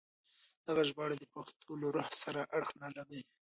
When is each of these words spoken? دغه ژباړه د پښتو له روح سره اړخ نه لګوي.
دغه 0.67 0.83
ژباړه 0.89 1.15
د 1.19 1.23
پښتو 1.33 1.71
له 1.81 1.87
روح 1.95 2.09
سره 2.23 2.41
اړخ 2.55 2.69
نه 2.81 2.89
لګوي. 2.95 3.23